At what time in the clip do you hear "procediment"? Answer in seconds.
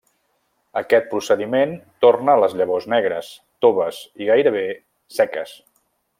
1.11-1.75